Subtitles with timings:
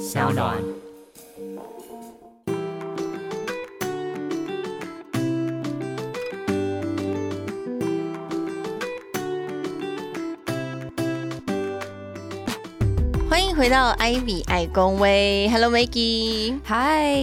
[0.00, 0.56] 小暖。
[13.30, 17.14] 欢迎回到 Ivy 爱公威，Hello Maggie，嗨，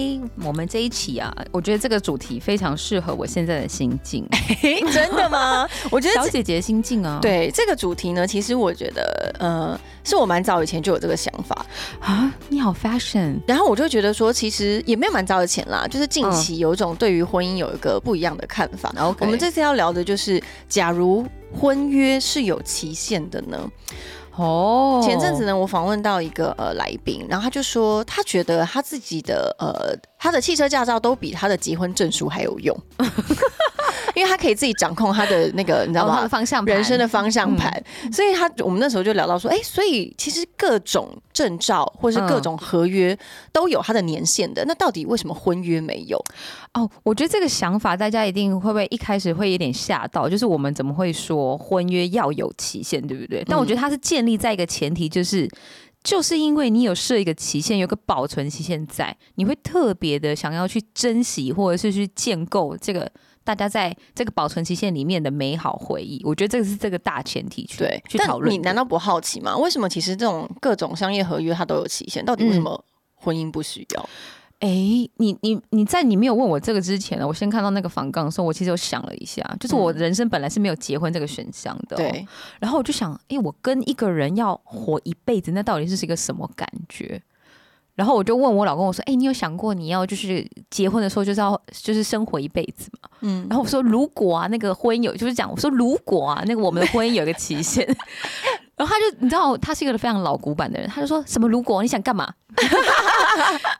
[0.42, 4.26] 我们这一期啊，我觉得这个主题非常适合我现在的心境，
[4.94, 5.68] 真的吗？
[5.92, 11.66] 我觉得小姐姐的心境啊，对这个主题呢，其实我觉得，呃，是我蛮早以前就有这个想法，
[12.00, 18.94] 啊，你好 fashion，然后我就觉得说，其实也没有蛮早以前啦，就是近期有一种对于婚姻有一个不一样的看法。
[18.98, 23.70] OK 我们这次要聊的就是，假如婚约是有期限的呢？
[24.38, 25.02] 哦。
[25.04, 32.76] 前阵子呢，我访问到一个呃来宾，然后他就说，他觉得他自己的呃他的汽车驾照都比他的结婚证书还有用，
[34.18, 36.30] 因为他可以自己掌控他的那个， 你知道吗他的？
[36.30, 37.72] 方向盘人生的方向盘，
[38.12, 43.18] 所以他我们那时候就聊到说，哎、所以其实各种证照或是各种合约
[43.52, 46.18] 都有它的年限的，那到底为什么婚约没有？
[46.74, 53.44] 哦，我觉得这个想法大家一定会不会一开始会有点吓到，就是我们怎么会说婚约要有期限，对不对？
[53.48, 55.48] 但我觉得它是建立在一个前提，就是。
[56.04, 63.12] 就是因为你有设一个期限，有个保存期限在，你会特别的想要去珍惜，或者是去建构这个
[63.48, 66.22] 大家在这个保存期限里面的美好回忆。
[66.26, 68.54] 我觉得这个是这个大前提去对，去讨论。
[68.54, 69.56] 你难道不好奇吗？
[69.56, 72.84] 为什么其实这种各种商业合约它都有期限，到底为什么
[73.16, 74.10] 婚姻不需要？
[74.60, 82.28] 哎，你你你在你没有问我这个之前呢，我先看到那个访纲的时候，我其实有想了一下，就是我人生本来是没有结婚这个选项的、，哦对，
[82.60, 87.22] 然后我就想，哎，我跟一个人要活一辈子，那到底是一个什么感觉？
[87.98, 93.10] 然后我就问我老公，我说，哎，你有想过你要就是结婚的时候就是要就是生活一辈子吗？
[93.22, 97.84] 嗯，然后我说，如果啊，那个婚姻有，就是讲，我说如果啊，那个我们的婚姻有一个期限，
[98.78, 102.32] 然后他就你知道，他是一个非常老古板的人，他就说什么如果你想干嘛？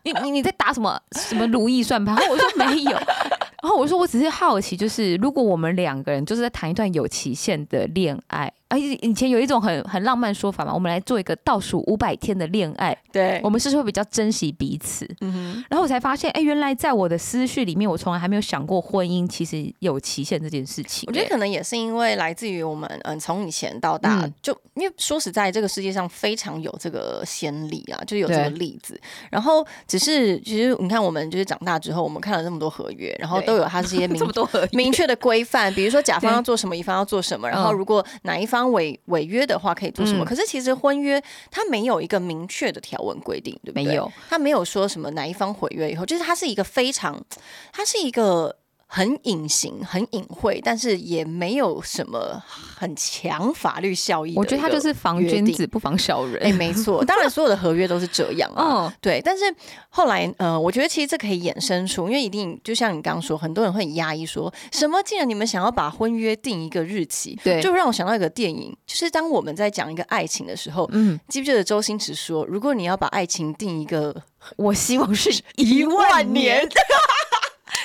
[0.02, 2.16] 你你你在打什么什么如意算盘？
[2.18, 15.06] 然后我说没有，然后我说我只是好奇，就是如果我们两个人就是在谈一段有期限的恋爱，而且以前有一种很很浪漫说法嘛，我们来做一个倒数五百天的恋爱，对我，们是不是会比较珍惜彼此？
[15.22, 21.06] 嗯哼，然后我才发现，哎，原来在我的思绪里面，我从来还没有想过婚姻其实有期限这件事情。
[21.08, 29.00] 我觉得可能也是因为来自于我们，嗯，从以前到大，嗯就因为说实在，这个世界上非常有这个先例啊，就有这个例子。
[29.32, 40.24] 然后只是，其实你看，我们就是长大之后，我们看了这么多合约，然后都有它这些明 这么多合约明确的规范，比如说甲方要做什么，乙方要做什么，然后嗯如果哪一方违违约的话，可以做什么。
[40.24, 43.84] 嗯可是其实婚约它没有一个明确的条文规定，对不对？
[43.86, 47.24] 没有，它没有说什么哪一方毁约以后，就是它是一个非常，
[47.72, 48.58] 它是一个。
[48.90, 56.42] 很隐形、很隐晦，但是也没有什么很强法律效益我觉得他就是防君子不防小人。
[56.42, 58.64] 哎、没错，当然所有的合约都是这样啊。
[58.88, 59.44] 哦，对，但是
[59.90, 74.16] 后来，呃，我觉得其实这可以衍生出，因为一定就像你刚刚说，很多人会很压抑说，什么既然你们想要把婚约定一个日期，对就让我想到一个电影，就是当我们在讲一个爱情的时候，嗯，记不记得周星驰说，如果你要把爱情定一个
[74.56, 76.66] 我希望是一万年，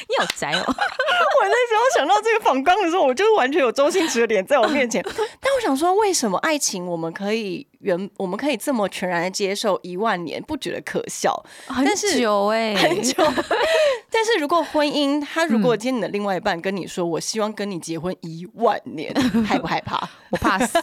[0.09, 0.65] 你好宅哦。
[0.67, 5.03] 我那时候想到这个仿纲的时候，我就完全有周星驰的脸在我面前。
[5.41, 11.35] 但我想说，为什么爱情我们可以原我们可以这么全然的接受一万年，不觉得可笑？
[11.67, 13.15] 很但是久哎、 很久。
[14.11, 19.13] 但是如果婚姻，他如果今天你的另外一半跟你说，我希望跟你结婚一万年，
[19.45, 20.09] 害不害怕？
[20.31, 20.79] 我怕死。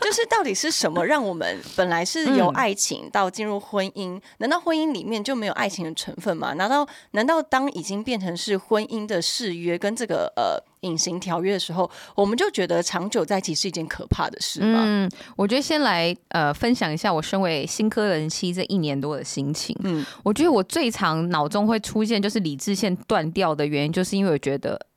[0.00, 4.20] 就是到底是什么让我们本来是由嗯爱情到进入婚姻？
[4.38, 6.54] 难道婚姻里面就没有爱情的成分吗？
[6.54, 14.82] 难道难道当已经变成是婚姻的誓约跟这个呃隐形条约的时候，我们就觉得长久在一起是一件可怕的事吗？
[14.84, 19.76] 嗯，我觉得先来呃分享一下我身为新科人妻这一年多的心情。
[19.84, 24.87] 嗯，我觉得我最常脑中会出现就是理智线断掉的原因，就是因为我觉得。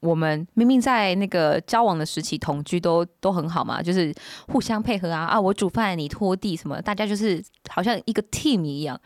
[0.00, 4.14] 我们明明在那个交往的时期同居都都很好嘛，就是
[4.48, 8.98] 互相配合啊啊，我煮饭你拖地什么，大家就是好像一个 team 一样。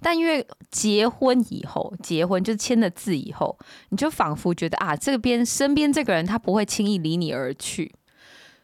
[0.00, 3.56] 但因为结婚以后，结婚就是签了字以后，
[3.90, 7.92] 你就仿佛觉得啊，这边身边这个人他不会轻易离你而去，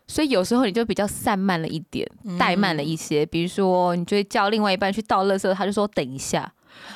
[0.08, 3.24] 所以有时候你就比较散漫了一点，怠慢了一些。
[3.26, 6.52] 比如说，你就会叫另外一半去倒垃圾，他就说等一下，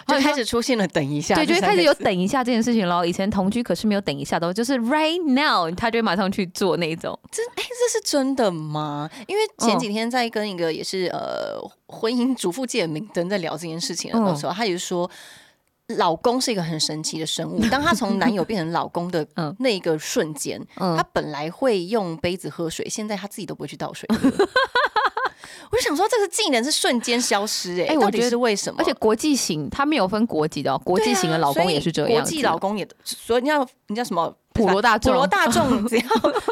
[0.06, 3.04] 就开始出现了等一下，对，就开始有等一下这件事情喽。
[3.04, 7.18] 以前同居可是没有等一下的哦，就是 right now，他就会马上去做那一种。
[7.30, 9.08] 这哎，这是真的吗？
[9.26, 15.10] 因为前嗯几天在跟一个也是呃婚姻主妇界的明灯在聊这件事情的时候，他也是说。
[15.96, 24.30] 老公是一个很神奇的生物， 当他从男友变成老公的 嗯那一个瞬间，嗯他本来会用杯子喝水，现在他自己都不会去倒水喝。
[25.70, 28.76] 我就想说，这个技能是瞬间消失、哎、哎我觉得到底是为什么？
[28.78, 34.34] 而且国际型他没有分国籍的、哦，国际型的老公也是这样国际老公也，所以你要你叫什么？
[34.52, 36.02] 普罗大众普罗大众， 只要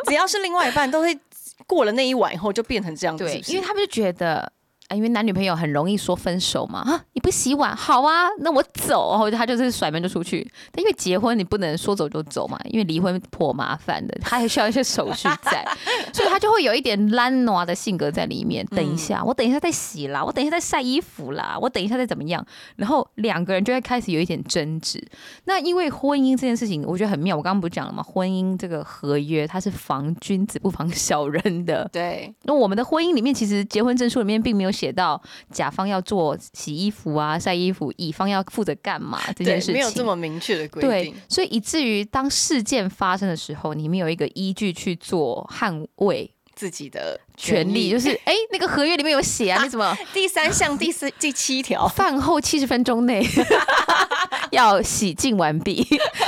[0.06, 1.18] 只要是另外一半，都会
[1.66, 4.52] 过了那一晚以后就变成这样子，因为他们就觉得。
[4.88, 10.50] 啊，因为男女朋友很容易说分手嘛，啊，你不洗碗，好啊，那我走，然后他就是甩门就出去。
[10.72, 15.66] 但因为结婚你不能说走就走嘛，因为离婚颇麻烦的，他还需要一些手续在，
[16.12, 18.64] 所以他就会有一点懒惰的性格在里面。
[18.66, 22.44] 等一下，我等一下再洗啦，我等一下再晒衣服啦，我等一下再怎么样，
[22.76, 25.06] 然后两个人就会开始有一点争执。
[25.44, 27.36] 那因为婚姻这件事情，我觉得很妙。
[27.36, 28.02] 我刚刚不是讲了吗？
[28.02, 31.86] 婚姻这个合约它是防君子不防小人的。
[31.92, 35.20] 对，那我们的婚姻里面，其实结婚证书里面并没有写到
[35.50, 39.74] 甲方要做洗衣服啊、晒衣服，乙方要负责干嘛这件事情。
[39.74, 49.96] 没有这么明确的规对定。，所以以至于当事件发生的时候，你们有一个依据去做捍卫自己的权利，就是哎、那个合约里面有写啊，你怎么？
[50.12, 53.24] 第三项第四 第七条，饭后七十分钟内
[54.50, 55.76] 要洗净完毕，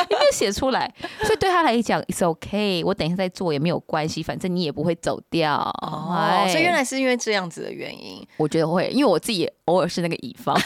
[0.09, 0.89] 有没有写出来，
[1.23, 5.57] 所以对他来讲，it's okay，我等一下再做也没有关系，反正你也不会走掉。
[5.83, 6.49] 哦，哎。
[6.49, 10.57] 所以原来是因为这样子的原因，我觉得会，因为我自己也偶尔是那个乙方，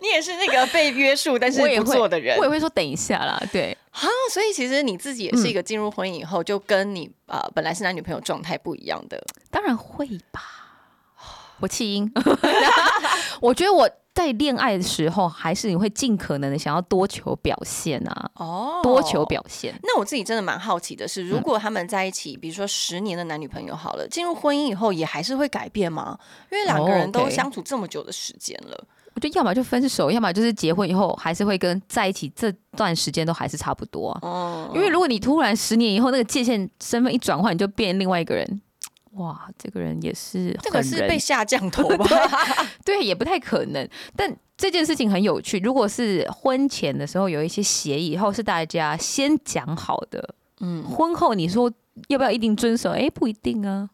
[0.00, 4.00] 你也是那个被约束但是我也会不做的人我也会说等一下啦，对，啊，
[4.32, 9.22] 所以其实你自己也是一个进入婚姻以后，就跟你呃本来是男女朋友状态不一样的。
[9.50, 10.40] 当然会吧。
[11.60, 12.10] 我弃婴，
[13.42, 19.26] 我觉得我在恋爱的时候，还是你会尽可能的想要多求表现啊，哦多求。
[19.26, 19.78] 表现。
[19.82, 26.18] 那我自己真的蛮好奇的是，如果他们在一起，比如说十年的男女朋友好了，进入婚姻以后也还是会改变吗？
[26.50, 28.84] 因为两个人哦都相处这么久的时间了，
[29.14, 34.18] 我觉得要么就分手，要么就是结婚以后还是会跟在一起这段时间都还是差不多、啊。
[34.22, 38.60] 哦，因为如果你突然十年以后那个界限身份一转换，你就变另外一个人，
[39.14, 42.06] 哇，这个人也是这个是被下降头吧？
[42.84, 43.86] 对，也不太可能。
[44.14, 51.70] 但这件事情很有趣，如果是婚前的时候有一些协议，以后是大家先讲好的，嗯，婚后你说
[52.08, 52.90] 要不要一定遵守？
[52.90, 53.90] 哎，不一定啊。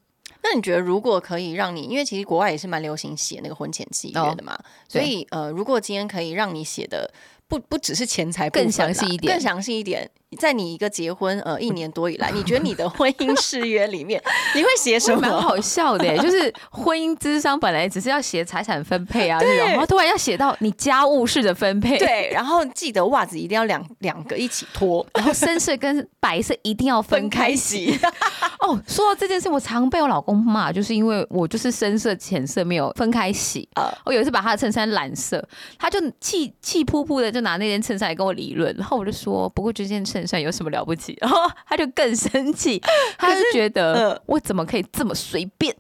[0.49, 4.57] 那你觉得如果可以让你，因为其实国外也是蛮流行写那个婚前契约的嘛，
[4.89, 7.11] 所以呃，如果今天可以让你写的
[7.49, 10.09] 不不只是钱财更详细一点更详细一点，
[10.39, 14.21] 在你一个结婚呃一年多以来，你觉得你的 婚姻誓约里面
[14.55, 15.21] 你会写什么？
[15.27, 27.97] 蛮好笑的，就是婚姻之商本来只是要写财产分配啊这种，然后突然要写到你家务事的分配，，对，然后记得袜子一定要两两个一起脱，然后深色跟白色一定要分开洗。
[28.67, 28.73] 洗。
[28.73, 33.69] 哦，说到这件事，我常被我老公骂，就是因为我就是深色浅色没有分开洗。
[33.75, 35.47] 呃我有一次把他的衬衫染色，
[35.79, 41.17] 他就气气扑扑的就拿那件衬衫来跟我理论，然后我就说，不过这件衬衫有什么了不起？
[41.21, 42.81] 然后他就更生气，
[43.19, 45.75] 他就觉得呃我怎么可以这么随便？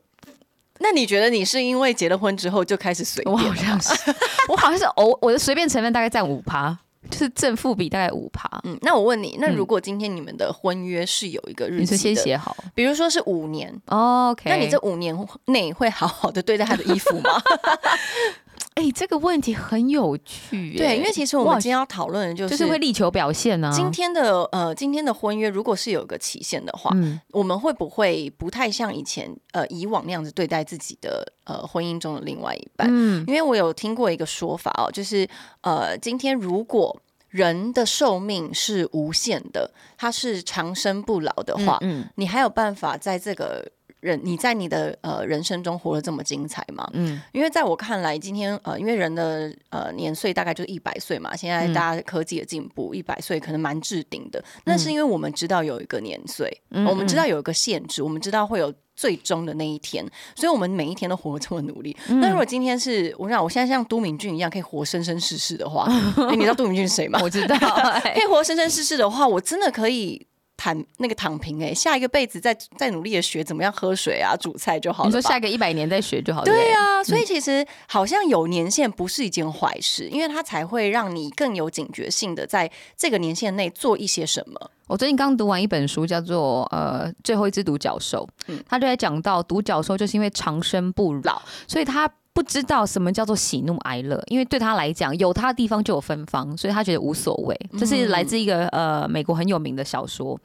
[0.78, 3.54] 那你觉得你是因为结了婚之后就开始随我便我？
[3.54, 4.14] 好像是，
[4.48, 6.76] 我好像是偶我的随便成分大概占五趴，
[7.10, 8.48] 就是正负比大概五趴。
[8.64, 14.50] 嗯，那我问你，那嗯如果今天你们的婚约是有一个日你是期的，先写好比如说是五年，，OK？
[14.50, 15.16] 那你这五年
[15.46, 17.30] 内会好好的对待他的衣服吗？
[18.76, 23.72] 哎、这个问题很有趣耶，对，因为其实我们今天要讨论的就就是是会力求表现啊。
[23.74, 32.86] 今天的呃今天的婚约，如果是有一个期限的话，嗯，我们会不会不太像以前呃以往那样子对待自己的呃婚姻中的另外一半？
[32.90, 35.26] 嗯因为我有听过一个说法哦，就是
[35.62, 43.66] 呃今天如果人的寿命是无限的，它是长生不老的话，嗯你还有办法在这个
[44.00, 46.88] 人你在你的呃人生中活得这么精彩吗？
[46.92, 54.42] 嗯因为在我看来，今天呃，因为人的呃年岁大概就是一百岁嘛，现在嗯大家科技的进步，一百岁可能蛮置顶的。
[54.64, 61.96] 那是因为我们知道有一个年岁，嗯我们知道有一个限制，我们知道会有最终的那一天，所以我们每一天都活得这么努力。
[62.08, 65.84] 嗯那如果今天是我想我现在像都敏俊一样可以活生生世世的话，
[66.30, 67.18] 哎你知道都敏俊是谁吗？
[67.22, 67.56] 我知道，
[68.14, 70.26] 可以活生生世世的话，我真的可以。
[70.56, 75.08] 躺那个躺平哎、下一个辈子再再努力的学怎么样喝水啊、煮菜就好了。
[75.08, 76.44] 你说下个一百年再学就好了。
[76.46, 84.70] 对啊，所以其实好像有年限不是一件坏事，因为它才会让你更有警觉性的在这个年限内做一些什么。
[84.86, 97.58] 我最近刚读完一本书，叫做《呃最后一只独角兽》，嗯他就在讲到独角兽就是因为长生不老，所以他不知道什么叫做喜怒哀乐，因为对他来讲，有他的地方就有芬芳，所以他觉得无所谓。
[97.78, 100.38] 这是来自一个呃美国很有名的小说，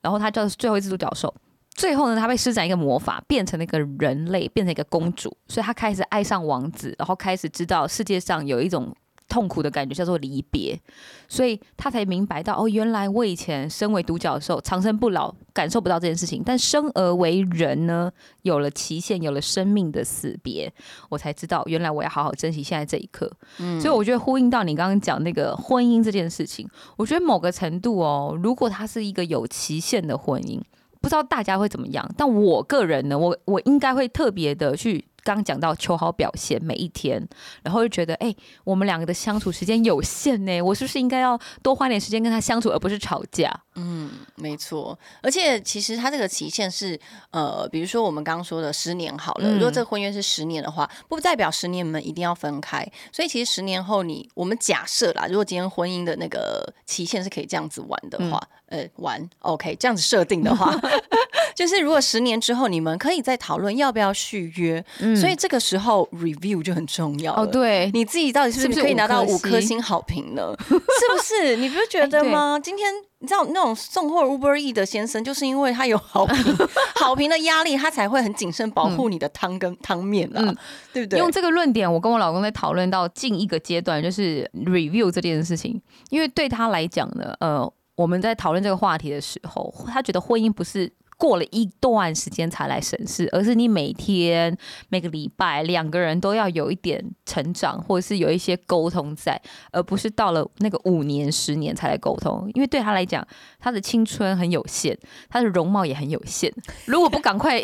[0.00, 1.34] 然后他叫最后一只独角兽。
[1.74, 8.94] 最后呢，他被施展一个魔法，变成了一个人类，变成一个公主，所以他开始爱上王子，然后开始知道世界上有一种
[9.32, 10.78] 痛苦的感觉叫做离别，
[11.26, 18.12] 所以他才明白到哦，原来我以前身为独角兽长生不老，感受不到这件事情，但生而为人呢，
[18.42, 20.70] 有了期限，有了生命的死别，
[21.08, 23.32] 我才知道原来我要好好珍惜现在这一刻。
[23.58, 30.60] 嗯，所以我觉得呼应到你刚刚讲那个婚姻这件事情，我觉得某个程度哦，如果它是一个有期限的婚姻，
[31.00, 35.06] 不知道大家会怎么样，但我个人呢，我我应该会特别的去。
[35.24, 37.26] 刚讲到求好表现每一天，
[37.62, 43.52] 然后就觉得哎，我们两个的相处时间有限呢，我是不是应该要多花点时间跟他相处，而不是吵架？
[43.74, 44.98] 嗯，没错。
[45.22, 46.98] 而且其实他这个期限是
[47.30, 52.86] 呃，比如说我们刚刚说的十年好了，如果这个婚约是十年的话，不代表十年你们一定要分开。
[53.12, 58.40] 所以其实十年后你我们假设啦，如果今天婚姻的那个期限是可以这样子玩的话，
[58.72, 60.74] 呃，玩 OK 这样子设定的话。
[61.54, 64.82] 就是如果十年之后你们可以再讨论要不要续约，
[65.14, 67.46] 所以这个时候 review 就很重要哦。
[67.46, 70.54] 对，你自己到底是不是可以拿到五颗星好评呢？
[70.64, 71.56] 是不是？
[71.56, 72.58] 你不是觉得吗？
[72.58, 76.36] 今天你知道那种送货 Uber E 的先生，就是因为他有好评，
[76.96, 80.54] 好评的压力，他才会很谨慎保护你的汤跟汤面啊，
[80.94, 81.18] 对不对？
[81.18, 90.92] 用这个论点，我跟我老公在讨论到近一个阶段，就是 review 这件事情，因为对他来讲呢，呃，我们在讨论这个话题的时候，他觉得婚姻不是。
[91.18, 94.58] 过了一段时间才来审视，而是你每天
[94.88, 102.50] 每个礼拜两个人都要有一点成长，或者是有一些沟通在，而不是到了那个五年十年才来沟通。
[102.54, 103.24] 因为对他来讲，
[103.60, 106.52] 他的青春很有限，他的容貌也很有限。
[106.86, 107.60] 如果不赶快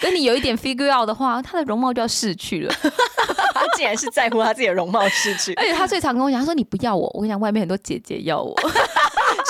[0.00, 2.72] 跟你有一点 figure out 的话，他的容貌就要逝去了。
[3.52, 8.56] 他竟然是在乎他自己的容貌逝去， 而且他最常跟我讲，他说你不要我，我跟你讲，外面很多姐姐要我。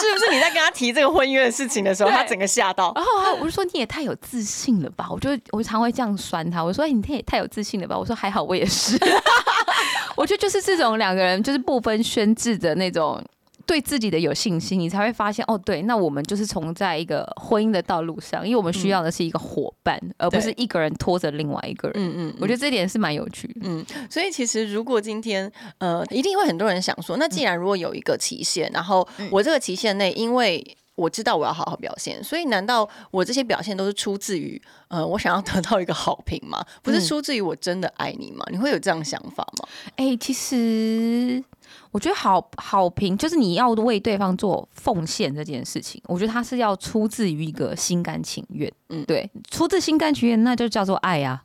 [0.07, 2.93] 是不是你在跟他提这个婚约的事情的时候，他整个吓到？
[2.95, 5.09] 然后我就说你也太有自信了吧！
[5.11, 7.97] 我就我常会这样酸他，我说你也太有自信了吧！
[7.99, 8.99] 我说还好我也是，
[10.17, 13.23] 我觉得就是这种两个人就是不分宣制的那种。
[13.67, 21.97] 对自己的有信心，你才会发现哦，对，那我们就是从在一个婚姻的道路上，因为我们需要的是一个伙伴，而不是一个人拖着另外一个人。
[21.99, 23.63] 嗯嗯，我觉得这点是蛮有趣的。
[23.65, 36.65] 嗯，所以其实如果今天呃，一定会很多人想说，那既然如果有一个期限，然后我这个期限内，因为我知道我要好好表现，所以难道我这些表现都是出自于呃，我想要得到一个好评吗？
[36.83, 38.47] 不是出自于我真的爱你吗？
[38.51, 39.69] 你会有这样想法吗？
[39.97, 41.43] 哎，其实。
[41.97, 51.41] 我觉得好好评就是你要为对方做奉献这件事情，我觉得他是要出自于一个心甘情愿，嗯，对，出自心甘情愿，那就叫做爱啊。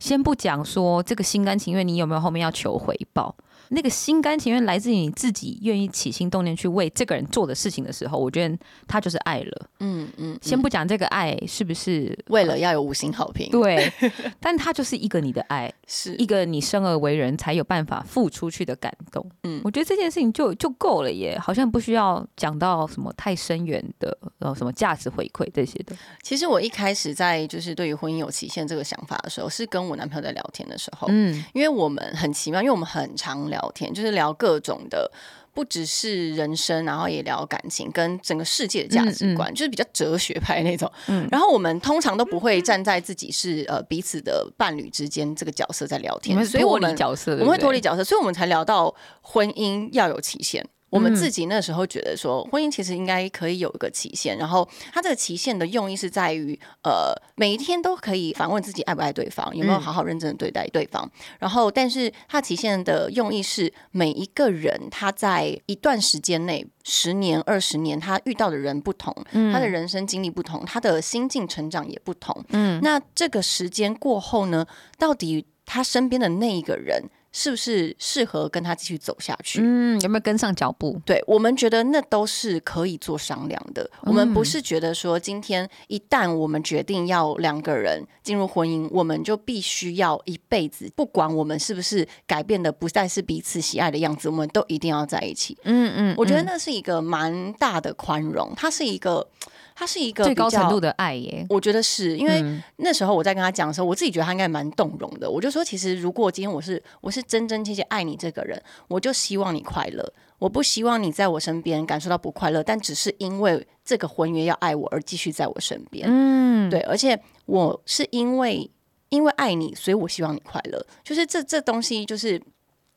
[0.00, 3.32] 先不讲说这个心甘情愿，你有没有后面要求回报？
[3.68, 9.68] 那个心甘情愿来自于你自己愿意起心动念去为这个人做的事情的时候，我觉得他就是爱了。
[9.80, 13.92] 嗯嗯，先不讲这个爱是不是为了要有五星好评， 对，
[14.40, 19.24] 但他就是一个你的爱，是一个你生而为人才有办法付出去的感动。
[19.42, 25.94] 嗯，我觉得这件事情就就够了耶，好像不需要讲到什么太深远的，然后，什么价值回馈这些的。
[26.22, 33.70] 其实我一开始在就是对于婚姻有期限这个想法的时候，是跟我男朋友在聊天的时候，嗯，因为我们很奇妙，因为我们很常聊。
[33.74, 35.10] 天就是聊各种的，
[35.52, 40.90] 不只是人生，然后也聊感情跟整个世界的价值观，就是比较哲学派那种。
[41.08, 50.64] 嗯，然后我们通常都不会站在自己是呃彼此的伴侣之间这个角色在聊天，所以我们角色我们会脱离角色，所以我们才聊到婚姻要有期限。
[50.94, 61.10] 我们自己那时候觉得说，婚姻其实应该可以有一个期限，然后它这个期限的用意是在于，呃，每一天都可以反问自己爱不爱对方，有没有好好认真的对待对方。
[61.40, 69.12] 然后，但是它期限的用意是，每一个人他在一段时间内，十年、二十年，他遇到的人不同，
[69.52, 72.44] 他的人生经历不同，他的心境成长也不同。
[72.50, 74.64] 嗯，那这个时间过后呢，
[74.96, 77.02] 到底他身边的那一个人？
[77.36, 79.58] 是不是适合跟他继续走下去？
[79.60, 81.02] 嗯，有没有跟上脚步？
[81.04, 83.90] 对我们觉得那都是可以做商量的。
[84.02, 95.58] 我们不是觉得说今天一旦我们决定要两个人进入婚姻，我们就必须要一辈子，不管我们是不是改变的不再是彼此喜爱的样子，我们都一定要在一起。
[95.64, 99.26] 嗯嗯，我觉得那是一个蛮大的宽容，它是一个。
[99.74, 102.44] 他是一个最高程度的爱耶，我觉得是因为
[102.76, 105.30] 那时候我在跟他讲的时候，我自己觉得他应该蛮动容的。
[105.30, 116.06] 我就说，其实如果今天我是我是真真切切爱你这个人，我就希望你快乐，我不希望你在我身边感受到不快乐，但只是因为这个婚约要爱我而继续在我身边。
[116.08, 118.70] 嗯，对，而且我是因为
[119.08, 120.86] 因为爱你，所以我希望你快乐。
[121.02, 122.40] 就是这这东西，就是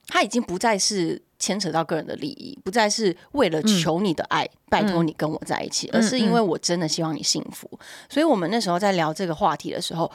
[0.07, 1.21] 他已经不再是。
[1.39, 7.69] 牵扯到个人的利益，不再是为了求你的爱，拜托你跟我在一起，而是因为我真的希望你幸福。
[8.09, 10.11] 所以，我们那时候在聊这个话题的时候，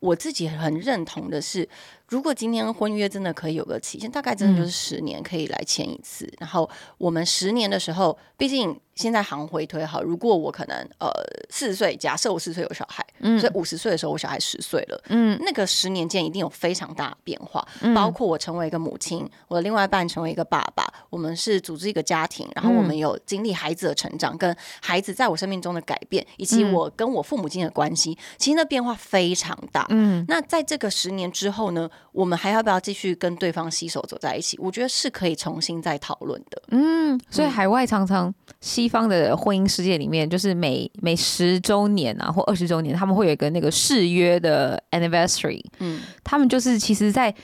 [0.00, 1.68] 我自己很认同的是，
[2.08, 6.30] 如果今天婚约真的可以有个期限，大概真的就是十年可以来签一次。
[6.38, 6.68] 然后
[6.98, 11.10] 我们十年的时候，毕竟现在行回推好，如果我可能呃
[11.48, 13.04] 四十岁，假设我四十岁有小孩，
[13.40, 29.86] 所以五十岁的时候我小孩十岁了，嗯，那个十年间一定有非常大的变化，包括我成为一个母亲，我的另外一半成为一个爸爸，我们是组织一个家庭，然后我们有经历孩子的成长，跟孩子在我生命中的改变，以及我跟我父母亲的关系，其实那变化非常大。
[29.88, 31.90] 嗯，那在这个十年之后呢？
[32.12, 34.56] 我们还要不要继续跟对方携手走在一起？
[34.60, 36.62] 我觉得是可以重新再讨论的。
[36.68, 45.62] 嗯，所以海外常常西方的婚姻世界里面，就是每每十周年啊或二十周年，他们会有一个那个誓约的 anniversary。
[45.80, 47.34] 嗯，他们就是其实在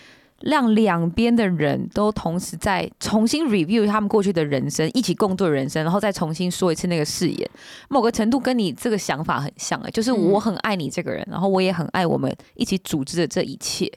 [0.42, 7.50] 让两边的人都同时在重新 review 他们过去的人生，一起共度人生，然后再重新说一次那个誓言。
[7.88, 13.90] 某个程度跟你这个想法很像哎，就是我很爱你这个人，然后我也很爱我们一起组织的这一切。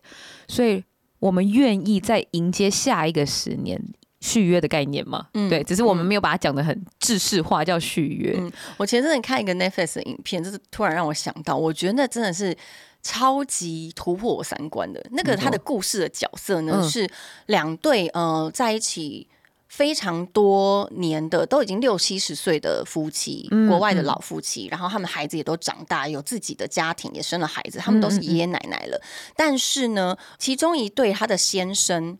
[0.47, 0.83] 所以
[1.19, 3.81] 我们愿意再迎接下一个十年
[4.19, 5.27] 续约的概念吗？
[5.33, 8.35] 嗯，对，只是我们没有把它讲的很制式化，叫续约。
[8.37, 12.55] 嗯，我前阵子看一个 Netflix 的影片，就是突然让我想到，我觉得那真的是
[13.01, 15.05] 超级突破我三观的。
[15.11, 17.09] 那个他的故事的角色呢，是
[17.47, 19.27] 两对呃在一起。
[19.75, 29.01] 非常多年的都已经六七十岁的夫妻，国外的老夫妻，然后他们孩子也都长大，有自己的家庭，也生了孩子，他们都是爷爷奶奶了。
[29.35, 32.15] 但是呢，其中一对他的先生，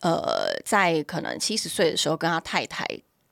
[0.00, 2.84] 呃，在可能七十岁的时候跟他太太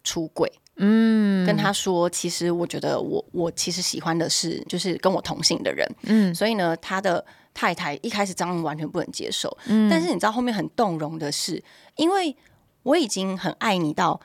[0.04, 11.60] 出轨，嗯，跟他说，其实我觉得我我其实喜欢的是就是跟我同性的人，嗯，所以呢，他的太太一开始张完全不能接受，嗯，但是你知道后面很动容的是，
[11.96, 12.36] 因为。
[12.84, 14.20] 我已经很爱你到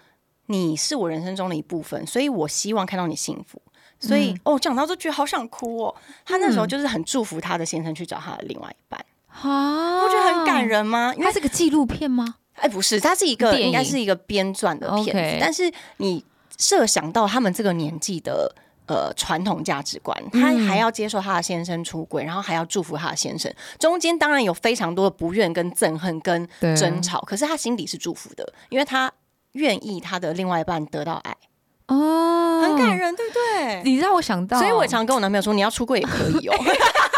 [0.46, 3.60] 你是我人生中的一部分，所以我希望看到你幸福。
[4.00, 5.96] 所以哦，讲到就觉得好想哭哦。
[6.24, 11.14] 他那时候就是很祝福他的先生去找他的另外一半，啊，不觉得很感人吗？
[11.20, 12.36] 它是个纪录片吗？
[12.54, 15.38] 哎，不是，它是一个应该是一个编撰的片子。
[15.42, 16.24] 但是你
[16.58, 18.56] 设想到他们这个年纪的。
[18.90, 29.12] 呃，传统价值观，他还要接受他的先生出轨，然后还要祝福他的先生，中间当然有非常多的不愿、跟憎恨、跟争吵，可是他心底是祝福的，因为他
[29.52, 31.38] 愿意他的另外一半得到爱，
[31.86, 33.84] 哦，很感人，对不对？
[33.84, 36.56] 你让我想到，所以我常跟我男朋友说，你要出柜也可以哦。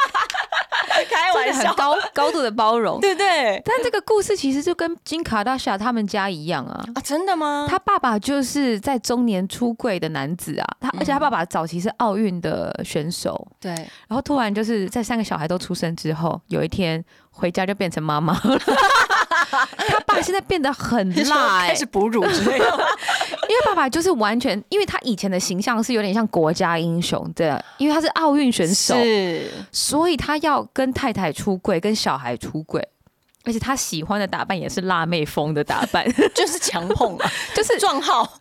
[1.09, 3.61] 开玩笑，高高度的包容，对对。
[3.65, 7.67] 但这个故事其实就跟金卡大夏他们家一样啊啊，真的吗？
[7.69, 13.71] 他爸爸就是在中年出柜的男子啊，他而且他爸爸早期是奥运的选手，对。
[13.71, 18.39] 然后突然就是在三个小孩都出生之后，有一天回家就变成妈妈。
[19.51, 22.87] 他爸现在变得很 辣，开始哺乳之类的。
[23.51, 28.95] 因为爸爸就是完全，因为他以前的形象是有点像国家英雄的，因为他是奥运选手，
[29.73, 32.81] 所以他要跟太太出柜，跟小孩出柜，
[33.43, 38.39] 而且他喜欢的打扮也是辣妹风的打扮， 就是强碰啊， 就是撞号，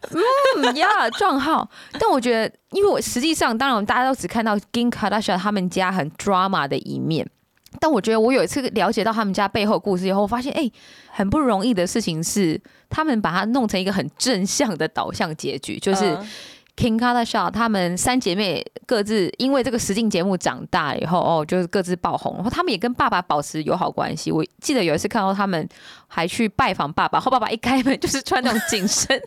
[0.57, 1.69] 嗯呀，撞号。
[1.99, 7.29] 但我觉得，因为我实际上，当然我们大家都只看到金卡达 a 他们家很 drama 的一面。
[7.79, 10.71] 但我觉得我有一次了解到他们家背后故事以后，我发现哎，
[11.11, 16.19] 很不容易的事情是，他们把它弄成一个很正向的导向结局，就是
[16.77, 24.33] King Kardashian 他们三姐妹各自因为这个实境节目长大以后，哦，就是各自爆红，然后他们也跟爸爸保持友好关系。
[24.33, 25.69] 我记得有一次看到他们
[26.09, 29.21] 还去拜访爸爸，后爸爸一开门就是穿那种紧身。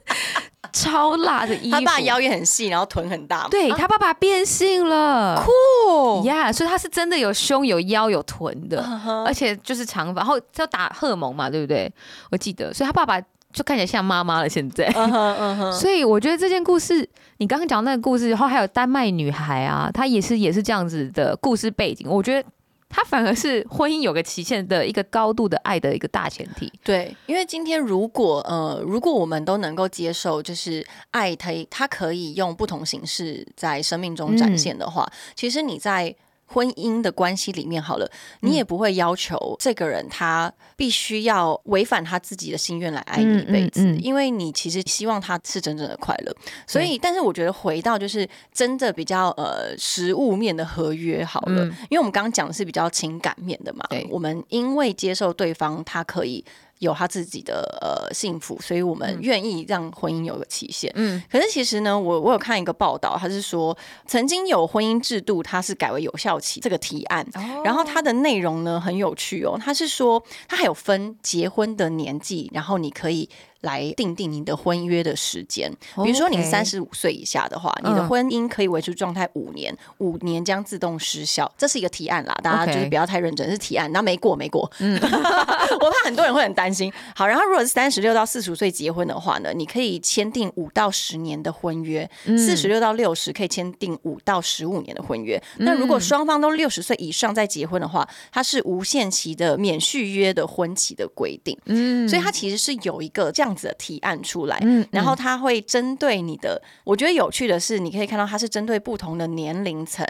[0.71, 3.47] 超辣的衣服，他爸腰也很细，然后臀很大。
[3.49, 6.51] 对他爸爸变性了，酷呀！
[6.51, 8.81] 所以他是真的有胸、有腰、有臀的，
[9.25, 11.91] 而且就是长发，然后要打荷尔蒙嘛，对不对？
[12.31, 13.19] 我记得，所以他爸爸
[13.51, 14.49] 就看起来像妈妈了。
[14.49, 14.89] 现在，
[15.71, 22.49] 所以我觉得这件故事，你刚刚讲那个故事，然后还有丹麦女孩啊，她也是也是这样子的故事背景，我觉得。
[22.95, 26.71] 它反而是婚姻有个期限的一个高度的爱的一个大前提。
[26.83, 36.15] 对，因为今天如果呃，如果我们都能够接受，就是爱它，它可以用不同形式在生命中展现的话，其实你在。
[36.45, 38.09] 婚姻的关系里面好了，
[38.41, 46.35] 你也不会要求这个人他必须要违反他自己的心愿来爱你一辈子，因为你其实希望他是真正的快乐。
[46.67, 56.43] 所以，但是我觉得回到就是真的比较呃实物面的合约好了，因为我们刚刚讲的是比较情感面的嘛，我们因为接受对方，他可以。
[56.83, 60.91] 有他自己的呃幸福，所以我们愿意让婚姻有个期限。
[60.95, 67.25] 嗯，可是其实呢，我我有看一个报道，他是说曾经有婚姻制度，它是改为有效期这个提案，
[67.63, 73.29] 然后它的内容呢很有趣哦，他是说他还有分结婚的年纪，然后你可以。
[73.63, 75.69] 来定定你的婚约的时间。
[76.03, 81.51] 比如说你三十五岁以下的话，你的嗯婚姻可以维持状态五年，五年将自动失效。
[81.57, 84.71] 这是一个提案啦，大家就是不要太认真，是提案，那没过没过。
[84.79, 86.91] 嗯， 我怕很多人会很担心。
[87.15, 95.41] 好，然后如果是三十六到四十五岁结婚的话呢，你可以签订五到十年的婚约；嗯四十六到六十可以签订五到十五年的婚约。
[95.57, 101.57] 那如果双方都六十岁以上再结婚的话，它是无限期的免续约的婚期的规定。
[101.65, 106.61] 嗯所以它其实是有一个这样子的提案出来，嗯然后它会针对你的。
[106.83, 110.05] 我觉得有趣的是，你可以看到它是针对不同的年龄层，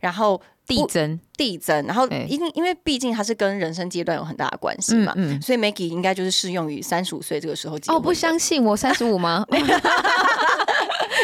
[0.00, 2.26] 然后递增，递增，然后对。
[2.28, 9.44] 因因为毕竟它是跟人生阶段有很大的关系嘛，嗯嗯所以 Maggie 应该就是适用于三十五岁这个时候结婚哦，不相信我三十五吗？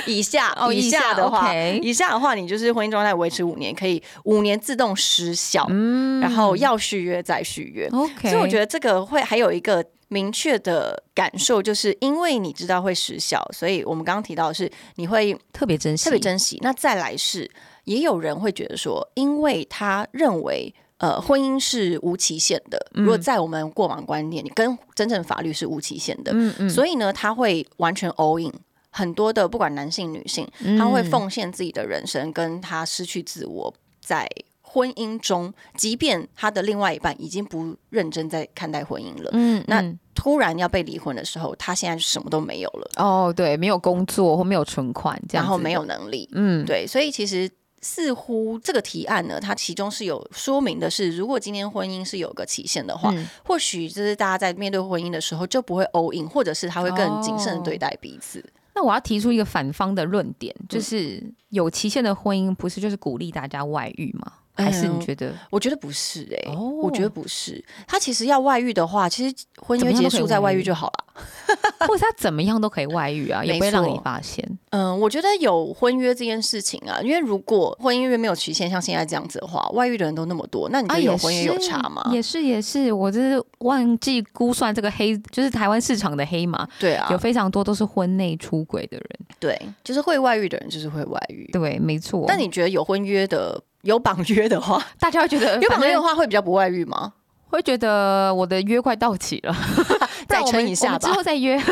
[0.06, 6.20] 以下以哦以下下的话以下的话，你就是婚姻状态维持五年，可以五年自动失效，嗯。
[6.20, 7.88] 然后要续约再续约。
[7.92, 16.58] OK，所以我觉得这个会还有一个明确的感受，就是因为你知道会失效，所以我们刚刚提到的是你会特别珍惜，特别珍惜。
[16.62, 17.50] 那再来是，
[17.84, 20.72] 也有人会觉得说，因为他认为。
[20.98, 22.78] 呃，婚姻是无期限的。
[22.92, 28.50] 如果在我们过往观念，你跟真正法律是无期限的，嗯嗯，所以呢，他会完全 all in。
[28.90, 30.48] 很多的不管男性女性，
[30.78, 34.26] 他会奉献自己的人生，跟他失去自我，在
[34.62, 47.50] 婚姻中，即便他的另外一半已经不认真在看待婚姻了，嗯，那嗯突然要被离婚的时候，他现在什么都没有了，哦，对，没有工作或没有存款，这样然后没有，能力，嗯，对，所以其实。
[47.86, 58.42] 似乎这个提案呢，它其中是有说明的是，如果今天婚姻是有个期限的话，嗯或许就是大家在面对婚姻的时候就不会 all in，或者是他会更谨慎对待彼此。
[58.74, 64.32] 那我要提出一个反方的论点，嗯就是有期限的婚姻不是就是鼓励大家外遇吗？
[64.56, 65.32] 还是你觉得？
[65.50, 67.62] 我觉得不是哎、哦我觉得不是。
[67.86, 71.04] 他其实要外遇的话，其实婚约结束再外外遇遇就好了。
[71.86, 74.46] 或者他怎么样都可以外遇啊，也不会让你发现。
[74.70, 82.10] 嗯，我觉得有婚约这件事情啊，因为如果婚姻约没有期限，像现在这样子的话，外遇的人都那么多，那你觉啊，得有婚约有差吗？
[82.12, 89.08] 也是也是，我就是忘记估算这个黑，就是台湾市场的黑马，对啊有，非常多都是婚内出轨的人。
[89.38, 91.48] 对，就是会外遇的人就是会外遇。
[91.52, 92.24] 对，没错。
[92.26, 97.12] 但你觉得有婚约的、有绑约的话， 大家会觉得有绑约的话会比较不外遇吗？
[97.48, 99.54] 会觉得我的约快到期了，
[100.26, 101.22] 再撑一下吧之后。
[101.22, 101.56] 再约。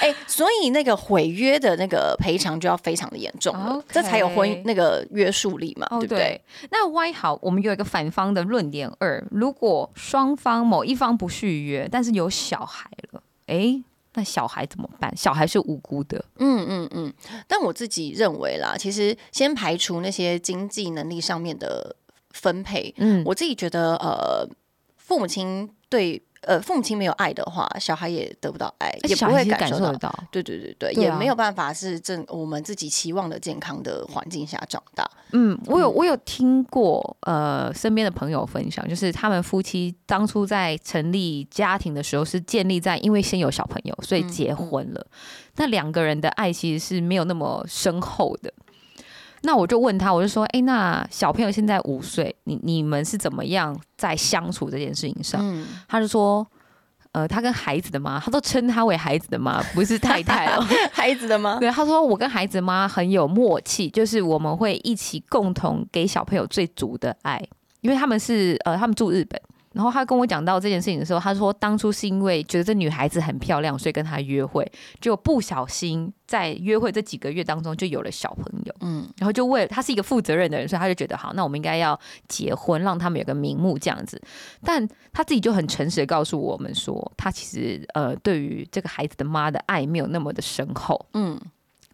[0.00, 6.40] 哎、所以那个毁约的那个赔偿就要非常的严重了这才有婚那个约束力嘛，哦，对不对？
[6.70, 13.82] 那 Y 好，我们有一个反方的论点二，如果双方某一方不续约，但是有小孩了，诶，
[14.18, 15.16] 那小孩怎么办？
[15.16, 17.14] 小孩是无辜的，嗯嗯嗯，
[17.46, 21.94] 但我自己认为啦，其实先排除那些经济能力上面的
[22.30, 24.44] 分配，嗯，我自己觉得呃，
[24.96, 29.98] 父母亲对呃父母亲没有爱的话，小孩也得不到爱，也不会感受到受得。
[29.98, 30.24] 到。
[30.30, 35.08] 对对对对，也没有办法是正我们自己期望的健康的环境下长大。
[35.32, 45.06] 嗯，我有我有听过，呃，身边的朋友分享，就是他们夫妻当初在成立家庭的时候，是建立在因为先有小朋友，所以结婚了。
[45.56, 48.52] 那两个人的爱其实是没有那么深厚的。
[49.42, 55.40] 那我就问他，我就说，哎、那小朋友现在五岁，你你们是怎么样在相处这件事情上？
[55.42, 56.46] 嗯，他就说，
[57.12, 60.66] 呃，他跟孩子的妈，他都称他为孩子的妈，不是太太哦。
[60.92, 61.58] 孩子的妈？
[61.58, 67.42] 对，他说我跟孩子妈很有默契，就是我们会一起共同给小朋友最足的爱，
[67.80, 69.40] 因为他们是呃，他们住日本。
[69.78, 74.68] 然后他跟我讲到这件事情的时候，他说当初是因为觉得这女孩子很漂亮，所以跟她约会，
[75.00, 78.74] 就不小心在约会这几个月当中就有了小朋友。
[78.80, 84.20] 嗯然后就为了他是一个负责任的人，所以他就觉得好，那我们应该要结婚，让他们有个名目这样子。
[84.64, 91.06] 但他自己就很诚实的告诉我们说，他其实呃对于这个孩子的妈的爱没有那么的深厚。
[91.14, 91.40] 嗯，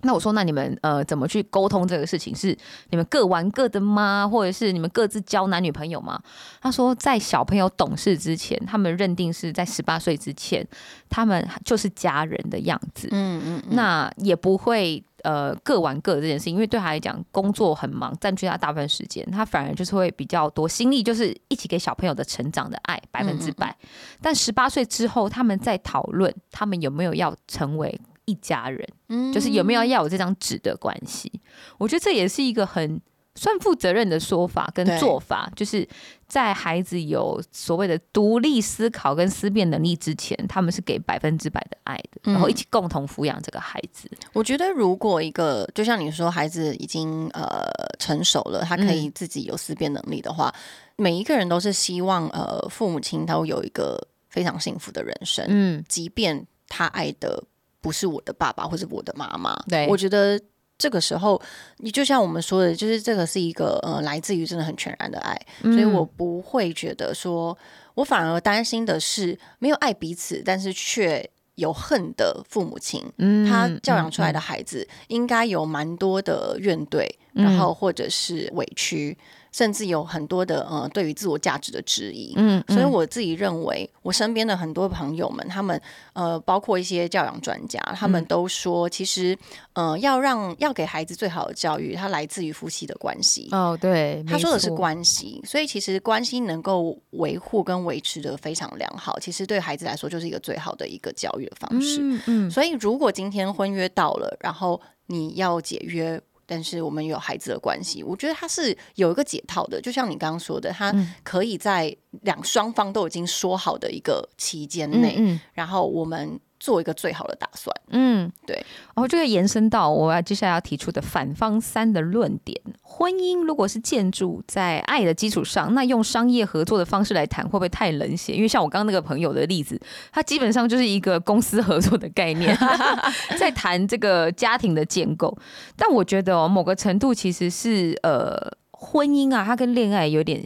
[0.04, 2.34] 那我说，那你们呃怎么去沟通这个事情？
[2.34, 2.56] 是
[2.90, 4.28] 你们各玩各的吗？
[4.30, 6.20] 或者是你们各自交男女朋友吗？
[6.60, 10.66] 他说，在小朋友懂事之前，他们认定是在十八岁之前，
[11.08, 13.08] 他们就是家人的样子。
[13.10, 23.74] 嗯嗯嗯，那也不会呃各玩各的这件事情，因为对他来讲，工作很忙，占据他大部分时间，他反而就是会比较多心力，就是一起给小朋友的成长的爱百分之百。
[24.20, 31.32] 但十八岁之后，他们在讨论他们有没有要成为一家人，嗯就是有没有要有这张纸的关系。
[31.78, 33.00] 我觉得这也是一个很。
[33.36, 35.84] 算负责任的说法跟做法，就是
[36.28, 44.08] 在孩子有所谓的独立思考跟思辨能力之前，他们是给百分之百的爱的，然后一起共同抚养这个孩子。
[44.32, 50.54] 我觉得，如果一个就像你说，孩子已经呃成熟了，他可以自己有思辨能力的话，
[50.94, 57.42] 每一个人都是希望呃父母亲都有一个非常幸福的人生，嗯，即便他爱的
[57.84, 59.54] 不是我的爸爸或者我的妈妈。
[59.68, 59.86] 对。
[59.88, 60.40] 我觉得
[60.78, 61.40] 这个时候，
[61.76, 67.56] 你就像我们说的，就是这个是一个呃来自于真的很全然的爱，所以我不会觉得说，
[67.94, 73.04] 我反而担心的是没有爱彼此，但是却有恨的父母亲。
[73.18, 77.44] 嗯他教养出来的孩子应该有蛮多的怨怼，嗯。
[77.44, 79.16] 然后或者是委屈，
[79.54, 82.34] 甚至有很多的呃对于自我价值的质疑。
[82.36, 85.80] 嗯，所以我自己认为，我身边的很多朋友们，他们
[86.12, 89.38] 呃，包括一些教养专家，他嗯们都说，其实
[89.74, 93.48] 呃，要让要给孩子最好的教育，它来自于夫妻的关系。
[93.52, 102.00] 哦，对，他说的是关系，所以其实关系能够维护跟维持的非常良好，其实对孩子来说就是一个最好的一个教育的方式。
[102.02, 109.80] 嗯嗯，所以，如果今天婚约到了，然后你要解约，但是我们有孩子的关系，我觉得他是有一个解套的。
[109.80, 117.76] 就像你刚刚说的，它嗯可以在两双方都已经说好的一个期间内，嗯然后我们做一个最好的打算。
[117.90, 118.56] 嗯，对。
[118.94, 128.32] 然后这个延伸到我要接下来要提出的反方三的论点：婚姻如果是建筑在爱的基础上，那用商业合作的方式来谈，会不会太冷血？
[128.32, 129.78] 因为像我刚刚那个朋友的例子，
[130.10, 132.56] 他基本上就是一个公司合作的概念，
[133.38, 135.36] 在谈这个家庭的建构。
[135.76, 140.42] 但我觉得哦，某个程度其实是呃，婚姻啊，它跟恋爱有点。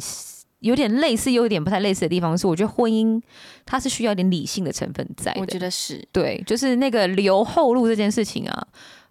[0.60, 3.20] 有点类似，又有点不太类似的地方是，我觉得婚姻
[3.64, 5.40] 它是需要一点理性的成分在的。
[5.40, 8.66] 我觉得是，对，就是那个留后路这件事情啊，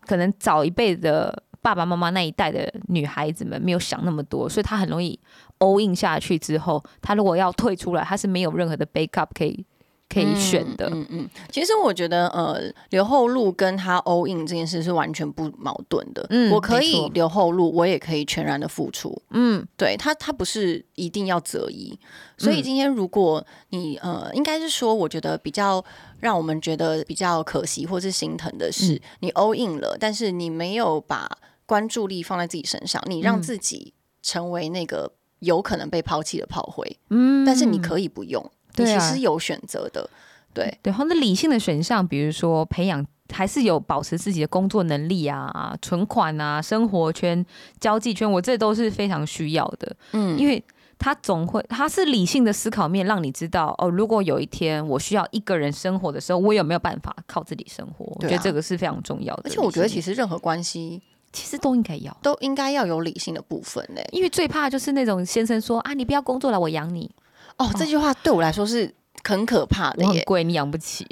[0.05, 5.17] 可能早一辈的爸爸妈妈那一代的女孩子们没有想那么多，所以她很容易
[5.59, 9.65] all in 下去之后，她如果要退出来，她是没有任何的 backup 可以
[10.09, 10.89] 可以选的。
[10.91, 16.25] 嗯嗯，其实我觉得，呃，留后路跟他 all in 这件事是完全不矛盾的。
[16.29, 19.21] 嗯我可以留后路，我也可以全然的付出。
[19.31, 21.97] 嗯对他，他不是一定要择一。
[22.37, 25.83] 所以嗯今天如果你呃，应该是说，我觉得比较
[26.19, 31.29] 让我们觉得比较可惜或是心疼的是，嗯你 all in 了，但是你没有把
[31.65, 36.97] 关注力放在自己身上，你让嗯自己成为那个有可能被抛弃的炮灰。
[37.09, 38.49] 嗯但是你可以不用，
[38.85, 40.09] 你对啊其实有选择的。
[40.53, 43.05] 对，对，然后那理性的选项，比如说培养。
[43.33, 47.45] 还是有保持自己的工作能力啊、存款啊、生活圈、
[47.77, 49.93] 交际圈，我这都是非常需要的。
[50.13, 50.63] 嗯，因为
[50.97, 58.05] 他总会，他是理性的思考面，让你知道哦，如果有一天我需要一个人生活的时候，我有没有办法靠自己生活？
[58.15, 59.41] 我觉得这个是非常重要的。
[59.43, 61.01] 而且我觉得其实实任何关系
[61.33, 64.07] 其实都应该要，都应该要有理性的部分嘞。
[64.13, 67.11] 因为最怕就是那种先生说啊，你不要工作了，我养你，
[67.57, 68.93] 哦，这句话对我来说是
[69.27, 71.05] 很可怕的耶，很贵，你养不起。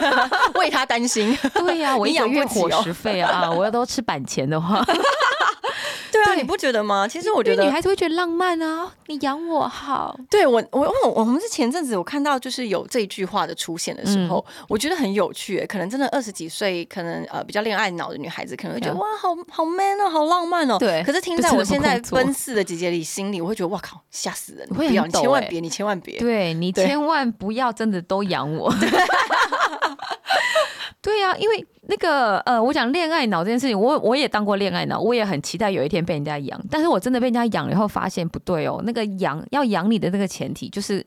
[0.54, 1.36] 为他担心。
[1.54, 4.84] 对呀、 我一个月养不起哦伙食费啊，啊我要都吃板钱的话，
[6.12, 7.06] 对啊，你不觉得吗？
[7.08, 10.18] 其实我觉得女，孩子会觉得浪漫啊，你养我好。
[10.28, 15.66] 对我我我我们是前阵子我看到就是有这句话的出现的时候，嗯我觉得很有趣耶。
[15.66, 20.76] 可能真的二十几岁，可能呃比较恋爱脑的女孩子，可能会觉得、哇，好好 man 哦，好浪漫哦。
[20.78, 24.66] 对可是听在我现在奔四的姐姐里心里，我会觉得哇靠，吓死人！
[24.70, 26.18] 你会不要，你千万别，你千万别。
[26.18, 28.72] 对你千万不要真的都养我。
[31.02, 41.04] 对呀、因为那个呃，我讲恋爱脑这件事情，我我也当过恋爱脑，我也很期待有一天被人家养，但是我真的被人家养了以后，发现不对哦，那个养要养你的那个前提就是。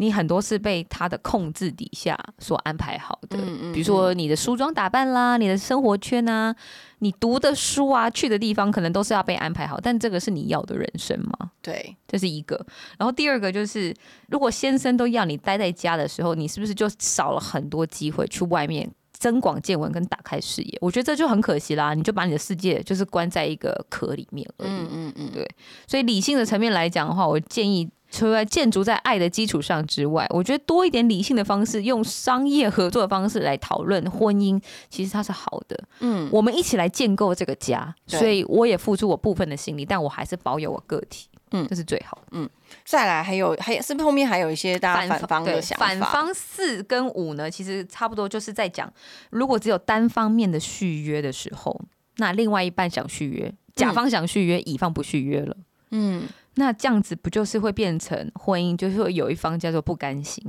[0.00, 6.54] 你很多是被他的控制底下所安排好的，嗯嗯比如说你的梳妆打扮啦，你的生活圈啊，
[7.00, 9.80] 你读的书啊，去的地方，可能都是要被安排好。
[9.82, 11.50] 但这个是你要的人生吗？
[11.60, 12.64] 对，这是一个。
[12.96, 13.92] 然后第二个就是，
[14.28, 20.78] 如果先生都要你待在家的时候，你是不是就少了很多机会去外面增广见闻跟打开视野？
[20.80, 24.70] 我觉得这就很可惜啦，你就把你的世界就是关在一个壳里面而已。
[24.70, 25.48] 嗯嗯嗯，对
[25.88, 27.90] 所以理性的层面来讲的话，我建议。
[28.18, 35.80] 除了建筑在爱的基础上之外，我觉得多一点理性的方式，用商业合作的方式来讨论婚姻，其实它是好的。
[36.00, 42.50] 嗯，我们一起来建构这个家，所以我也付出我部分的心力，但我还是保有我个体，嗯这是最好的。
[42.84, 45.86] 再来还有还有是不是后面还有一些大家反方的想法？
[45.86, 48.92] 反方四跟五呢，其实差不多就是在讲，
[49.30, 51.80] 如果只有单方面的续约的时候，
[52.16, 55.56] 那另外一半想续约，甲方想续约，乙方不续约了，
[55.92, 56.24] 嗯，
[56.58, 60.44] 那这样子不就是会变成婚姻，就是会有一方叫做不甘心。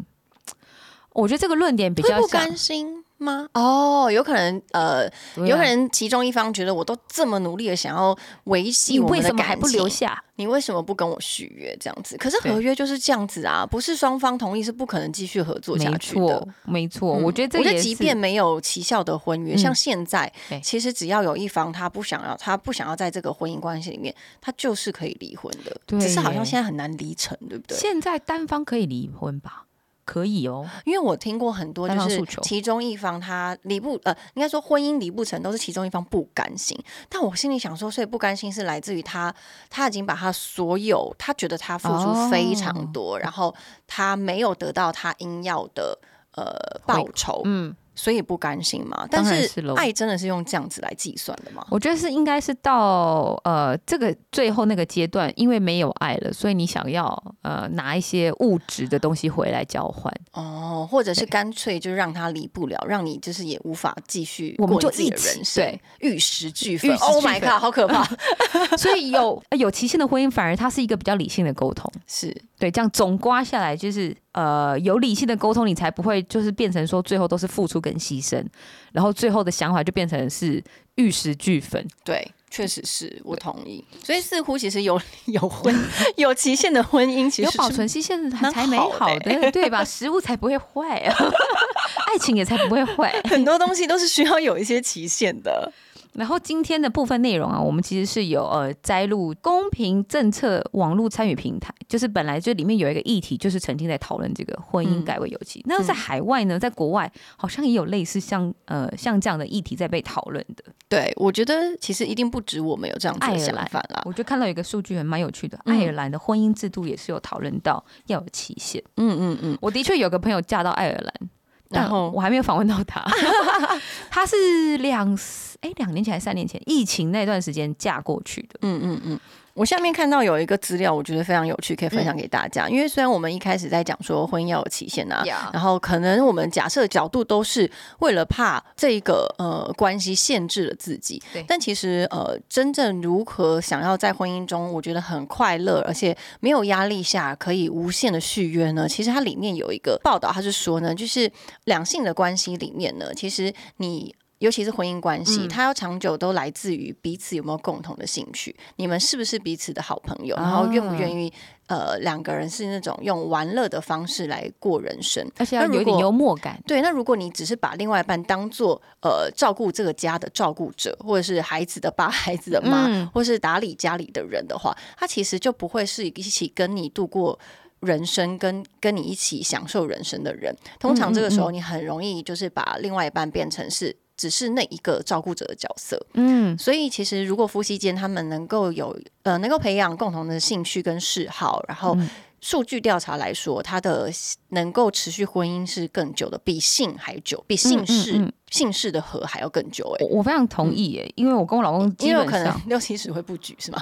[1.14, 3.48] 我觉得这个论点比较像不甘心吗？
[3.54, 5.12] 哦，有可能，呃，啊
[5.46, 10.24] 有可能其中一方觉得我都这么努力的想要维系你我们的为什么还不留下？
[10.36, 12.16] 你为什么不跟我续约这样子？
[12.18, 20.32] 可是合约就是这样子啊，不是双方同意是不可能继续合作下去的错。，没错，嗯我觉得这我觉得即便没有奇效的婚约，嗯像现在，
[20.64, 25.76] 其实只要有一方他不想要，他不想要在这个婚姻关系里面，他就是可以离婚的。
[25.86, 27.78] 对只是好像现在很难离成，对不对？
[27.78, 29.66] 现在单方可以离婚吧？
[30.10, 30.68] 可以哦。
[30.86, 36.76] 因为我听过很多，就是其中一方他离不呃，应该说婚姻离不成，都是其中一方不甘心。
[37.08, 39.32] 但我心里想说，所以不甘心是来自于他，
[39.70, 43.54] 他已经把他所有，他觉得他付出非常多，然后
[43.86, 46.00] 他没有得到他应要的
[46.36, 49.06] 呃报酬，嗯，所以不甘心嘛。
[49.12, 51.66] 但是爱真的是用这样子来计算的吗？
[51.70, 66.96] 我觉得是应该是到呃这个最后那个阶段，因为没有爱了，所以你想要呃拿一些物质的东西回来交换，哦，或者是干脆就让他离不了，让你就是也无法继续我们就过你自己的人生对，玉石俱焚。
[67.00, 68.08] Oh my god，好可怕！
[68.78, 71.92] 所以有呃有期限的婚姻反而它是一个比较理性的沟通。
[72.08, 78.44] 是对，这样总刮下来就是呃有理性的沟通，你才不会就是变成说最后都是付出跟牺牲，
[78.92, 80.62] 然后最后的想法就变成是
[80.96, 81.88] 玉石俱焚。
[82.04, 83.84] 对，确实是我同意。
[84.04, 85.74] 所以似乎其实有 有婚
[86.18, 89.84] 有期限的婚姻，其实有保存期限蛮才美好的，对吧？
[89.86, 91.16] 食物才不会坏啊，
[92.12, 93.14] 爱情也才不会坏。
[93.30, 95.72] 很多东西都是需要有一些期限的。
[96.20, 105.64] 然后今天的部分内容啊，我们其实是有呃摘录公平政策网络参与平台，就是本来就里面有一个议题，就是曾经在讨论这个婚姻嗯改为有期。
[105.66, 110.66] 那在海外呢，在国外好像也有类似像呃像这样的议题在被讨论的。
[110.90, 114.02] 对，我觉得其实一定不止我们有这样想法啦。
[114.04, 118.84] 我就看到一个数据还蛮有趣的，嗯爱尔兰的婚姻制度也是有讨论到要有期限。
[118.98, 121.30] 嗯嗯嗯，我的确有个朋友嫁到爱尔兰，但
[121.70, 123.04] 然后我还没有访问到他。
[124.10, 125.18] 他是两
[125.62, 128.60] 哎两年前还是三年前疫情那段时间嫁过去的。
[128.62, 129.20] 嗯嗯嗯。
[129.60, 132.70] 我下面看到有一个资料，我觉得非常有趣，可以分享给大家。
[132.70, 137.70] 因为虽然我们一开始在讲说婚姻要有期限啊，呀然后可能我们假设角度都是
[138.00, 148.88] 为了怕这个呃关系限制了自己对，但其实呃真正如何想要在婚姻中，我觉得很快乐，而且没有压力下可以无限的续约呢？
[148.88, 151.30] 其实它里面有一个报道，它是说呢，就是
[151.66, 154.16] 两性的关系里面呢，其实你。
[154.40, 155.48] 尤其是婚姻关系，嗯。
[155.48, 161.32] 它要长久都来自于彼此有没有共同的兴趣，你们是不是彼此的好朋友，然后愿不愿意
[161.68, 165.56] 呃两个人是那种用玩乐的方式来过人生，而且？
[165.56, 166.62] 要有点幽默感。
[166.66, 173.08] 对，那如果你只是把另外一半当做呃照顾这个家的照顾者，或者是孩子的爸、孩子的妈，嗯。
[173.14, 177.38] 或是打理家里的人的话，他其实就不会是一起跟你度过。
[177.82, 185.98] 人生跟跟你一起享受人生的人，通常这个时候你很容易就是把另外一半变成是只是那一个照顾者的角色。
[186.14, 192.10] 嗯，所以其实如果夫妻间他们能够有呃能够培养共同的兴趣跟嗜好，然后嗯。
[192.42, 194.10] 数据调查来说，他的
[194.52, 203.80] 能够持续婚姻是更久的，比性还久，比姓氏、嗯嗯姓氏的和还要更久哎、我我非常同意耶，因为我跟我老公基因为有可能本上六七十会不举是吗？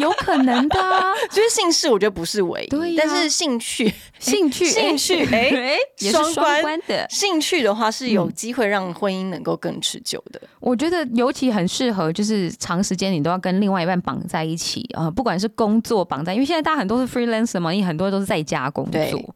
[0.00, 7.06] 有可能的啊 就是姓氏我觉得不是唯一，但是兴趣 兴趣兴趣哎哎 也是双关的。
[7.08, 10.40] 兴趣的话是有嗯机会让婚姻能够更持久的。
[10.60, 19.34] 我觉得尤其很适合，就是长时间你都要跟另外一半绑在一起啊、呃不管是工作绑在，因为现在大家很多是 freelancer 嘛，你很多都是在家工作。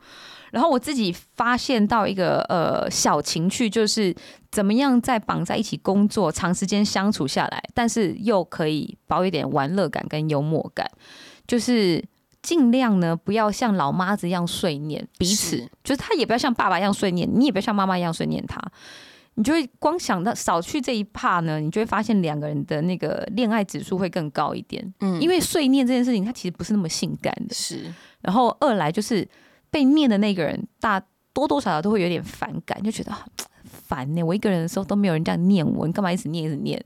[0.52, 4.14] 然后我自己发现到一个呃小情趣，就是
[4.50, 10.88] 怎么样在绑在一起工作，长时间相处下来，但是又可以保有一点玩乐感跟幽默感，
[11.46, 12.04] 就是
[12.42, 18.60] 尽量呢不要像老妈子一样碎念彼此是，就是他也不要像爸爸一样碎念，你也不要像妈妈一样碎念他。
[19.34, 24.92] 你就会光想到少去这一趴呢，你就会发现两个人的那个恋爱指数会更高一点。
[25.00, 27.54] 嗯因为碎念这件事情，它其实不是那么性感的。
[27.54, 29.26] 是然后二来就是
[29.72, 33.26] 被念的那个人，大多多少少都会有点反感，就觉得啊
[33.64, 36.80] 烦呢、我一个人的时候都没有人这样念我，你干嘛一直念一直念？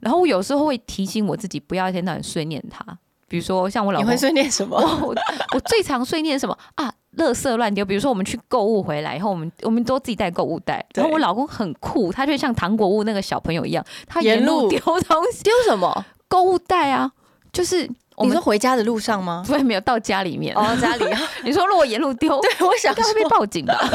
[0.00, 2.98] 然后我有时候会提醒我自己，不要一天到晚碎念他。
[3.28, 4.76] 比如说像我老公你会，碎念什么？
[5.04, 5.14] 我
[5.54, 6.90] 我最常碎念什么啊？
[7.16, 7.84] 垃圾乱丢。
[7.84, 16.04] 比如说我们去购物回来以后，我们我们都自己带购物袋，然后我老公很酷，他就像糖果屋那个小朋友一样，他沿路丢东西，丢什么？
[16.28, 17.12] 购物袋啊，
[17.52, 19.42] 就是我们你说回家的路上吗？
[19.46, 20.54] 不会没有到家里面。
[20.56, 21.04] 哦，家里。
[21.44, 23.78] 你说如果沿路丢， 对，我想应该会被说，报警吧？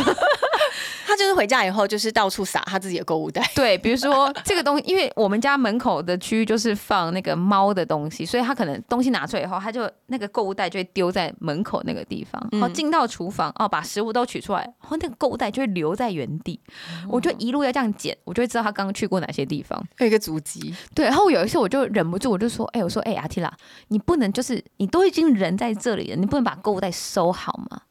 [1.05, 3.43] 他就是回家以后，就是到处撒他自己的购物袋。
[3.53, 16.59] 对，比如说这个东西，因为我们家门口的区域就是放那个猫的东西，所以他可能东西拿出来以后，他就那个购物袋就会丢在门口那个地方，然后嗯进到厨房哦，把食物都取出来，然后那个购物袋就会留在原地，
[17.07, 19.79] 我就一路要这样捡，我就会知道他刚刚去过哪些地方。
[19.99, 23.53] 有一个足迹，对，然后有一次我就忍不住，我就说，哎、我说，哎、阿提拉，
[23.89, 27.81] 你不能就是你都已经人在这里了，你不能把购物袋收好吗？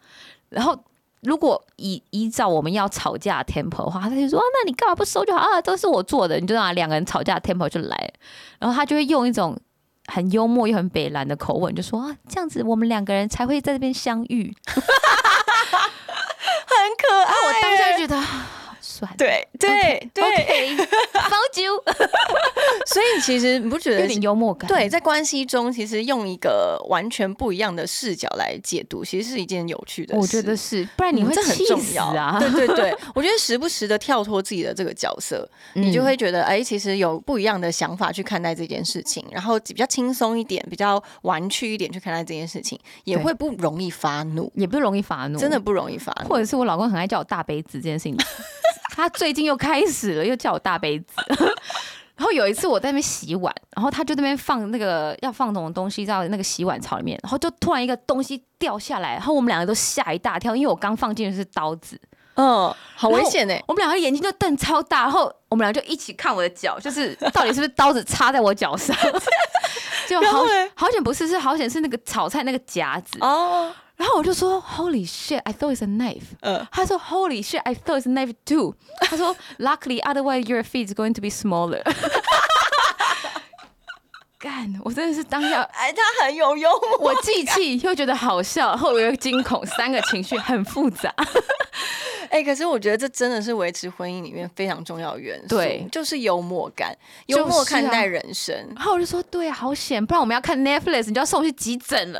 [0.48, 0.78] 然后
[1.20, 5.60] 如果依依照我们要吵架的 tempo 的话，他就说、啊那你干嘛不收就好啊？
[5.60, 8.12] 都是我做的，你就让两个人吵架 tempo 就来了，
[8.58, 9.58] 然后他就会用一种。
[10.06, 14.52] 很幽默又很北蓝的口吻，就说啊，这样子我们两个人才会在这边相遇。
[14.66, 14.76] 很
[16.98, 17.32] 可爱。
[17.46, 18.20] 我当下就觉得。
[19.06, 20.22] 算对对对。
[22.86, 24.68] 所以其实你不觉得有点幽默感？
[24.68, 30.20] 对，在关系中，其实用一个完全不一样的视角来解读，其实是一件有趣的事。
[30.20, 32.38] 我觉得是，不然你会气死啊！
[32.40, 46.28] 对对对， 我觉得时不时的跳脱自己的这个角色，你就会觉得，哎，其实有不一样的想法去看待这件事情，然后比较轻松一点，比较玩趣一点去看待这件事情，也会不容易发怒，也不容易发怒，真的不容易发怒。
[46.28, 48.16] 或者是我老公很爱叫我大杯子这件事情。
[48.94, 51.06] 他最近又开始了，又叫我大杯子。
[52.14, 62.00] 然后有一次我在那边洗碗，然后他就那边放那个要放什么东西在那个洗碗槽里面，然后就突然一个东西掉下来，然后我们两个都吓一大跳，因为我刚放进的是刀子，
[62.34, 63.54] 嗯，好危险呢。
[63.66, 68.96] 我们两个眼睛就瞪超大，然后我们俩就一起看我的脚，就是到底是不是刀子插在我脚上？
[70.06, 73.72] 就好好险不是，是好险是那个炒菜那个夹子哦。
[74.02, 75.38] 然后我就说，Holy shit!
[75.44, 76.34] I thought it's a knife.
[76.40, 77.60] 嗯，他说，Holy shit!
[77.60, 78.74] I thought it's a knife too.
[79.02, 81.84] 他说，Luckily, otherwise your feet is going to be smaller.
[84.40, 91.14] 干，我真的是当下，哎，他很有幽默，我既气又觉得好笑，后又惊恐，三个情绪很复杂。
[92.28, 96.92] 哎，可是我觉得这真的是维持婚姻里面非常重要的元素，对，就是幽默感，
[97.26, 98.52] 幽默看待人生。
[98.74, 102.18] 然后我就说，对啊，好险，不然我们要看 Netflix，你就要送去急诊了。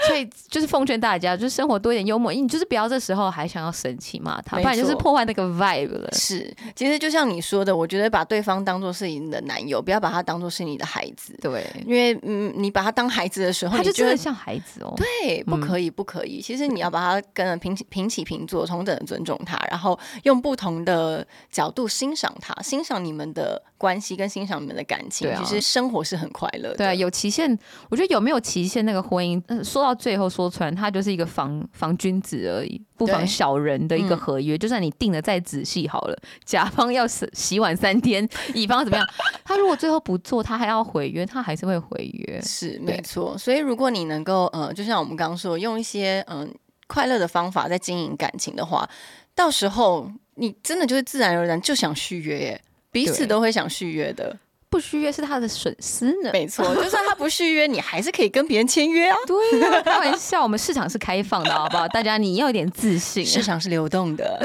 [0.08, 6.08] 所以就是奉劝大家，就是生活多一点幽默，你就是不要这时候还想要生气骂他，不然就是破坏那个 vibe 了。
[6.12, 11.36] 是，其实就像你说的，我觉得把对方当做是你的男友，不要把他当做是你的孩子。
[11.42, 14.94] 对，因为嗯，你把他当孩子的时候，他就真的像孩子哦。
[14.96, 16.40] 对，不可以，不可以。
[16.40, 25.30] 其实你要把他跟平起平起平坐，同等的尊重他，然后用不同的角度欣赏他，欣赏你们的关系，跟欣赏你们的感情。
[25.36, 26.76] 其实生活是很快乐的。
[26.76, 27.58] 对啊，有期限，
[27.90, 29.89] 我觉得有没有期限，那个婚姻，嗯，说到。
[29.94, 34.56] 最后说穿，他就是一个防防君子而已，不防小人的一个合约。
[34.56, 39.06] 就算你定的再仔细好了，甲方要洗洗碗三天，乙方怎么样？
[39.44, 42.40] 他如果最后不做，他还要毁约，他还是会毁约。
[42.42, 43.36] 是没错。
[43.36, 46.52] 所以如果你能够，呃，就像我们刚刚说，用一些嗯
[46.86, 48.88] 快乐的方法在经营感情的话，
[49.34, 52.60] 到时候你真的就是自然而然就想续约，耶，
[52.90, 54.36] 彼此都会想续约的。
[54.70, 56.30] 不续约是他的损失呢。
[56.32, 59.16] 没错，就算他不续约，你还是可以跟别人签约啊。
[59.26, 61.88] 对啊，开玩笑，我们市场是开放的，好不好？
[61.88, 64.40] 大家你要有点自信，市场是流动的。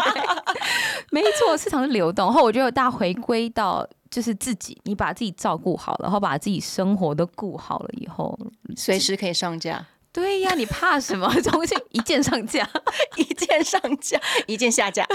[1.12, 2.26] 没错，市场是流动。
[2.26, 8.38] 然后我觉得大家回归到就是自己，你把自己照顾好了，然后把自己生活都顾好了以后，
[8.76, 9.86] 随时可以上架。
[10.18, 11.32] 对呀，你怕什么？
[11.44, 12.68] 东西一键 上架，
[13.14, 15.06] 一键 上架，一键下架。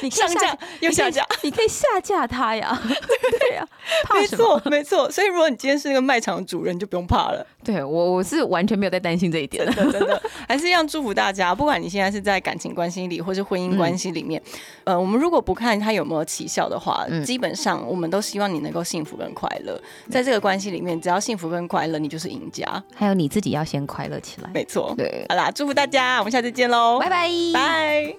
[0.00, 2.80] 你上架又下架，你可以下架他呀。
[3.38, 3.68] 对呀，
[4.14, 5.10] 没错没错。
[5.10, 7.46] 所以如果你今天是那个卖场主人，你就不用怕了。
[7.62, 10.22] 对我我是完全没有在担心这一点的，真的。
[10.48, 14.42] 还是一样祝福大家，不管你现在是在感情关系里，或是婚姻关系里面，
[14.84, 19.78] 呃，我们如果不看他有没有奇效的话，基本上我们都希望你能够幸福跟快乐。
[20.10, 22.82] 在这个关系里面，只要幸福跟快乐，你就是赢家。
[22.94, 24.48] 还有你自己要先快乐起来。
[24.54, 28.14] 没错，对，好啦，祝福大家，我们下次见喽，拜拜，拜。